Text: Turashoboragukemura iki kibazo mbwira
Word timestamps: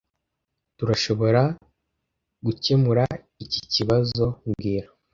Turashoboragukemura 0.77 3.05
iki 3.43 3.59
kibazo 3.73 4.25
mbwira 4.47 4.87